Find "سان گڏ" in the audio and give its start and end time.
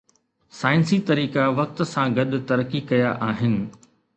1.91-2.35